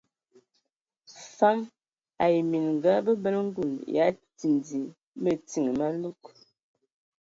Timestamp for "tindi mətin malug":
4.37-6.21